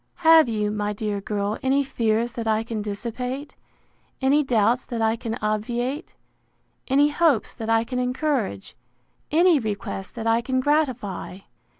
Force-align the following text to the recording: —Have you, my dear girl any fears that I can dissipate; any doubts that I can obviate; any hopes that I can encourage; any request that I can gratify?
—Have 0.15 0.49
you, 0.49 0.71
my 0.71 0.93
dear 0.93 1.21
girl 1.21 1.59
any 1.61 1.83
fears 1.83 2.33
that 2.33 2.47
I 2.47 2.63
can 2.63 2.81
dissipate; 2.81 3.55
any 4.19 4.41
doubts 4.41 4.83
that 4.87 4.99
I 4.99 5.15
can 5.15 5.37
obviate; 5.43 6.15
any 6.87 7.09
hopes 7.09 7.53
that 7.53 7.69
I 7.69 7.83
can 7.83 7.99
encourage; 7.99 8.75
any 9.29 9.59
request 9.59 10.15
that 10.15 10.25
I 10.25 10.41
can 10.41 10.59
gratify? 10.59 11.41